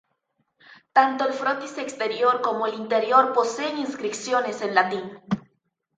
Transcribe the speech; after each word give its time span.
Tanto 0.99 1.27
el 1.27 1.33
frontis 1.41 1.77
exterior 1.77 2.41
como 2.41 2.65
el 2.65 2.73
interior 2.73 3.31
poseen 3.33 3.77
inscripciones 3.77 4.63
en 4.63 4.73
latín. 4.73 5.19